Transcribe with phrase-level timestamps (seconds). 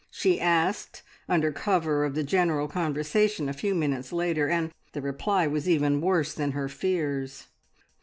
[0.09, 5.45] she asked under cover of the general conversation a few minutes later, and the reply
[5.45, 7.49] was even worse than her fears.